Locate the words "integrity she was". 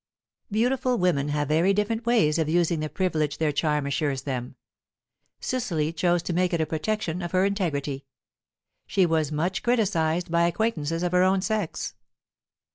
7.45-9.31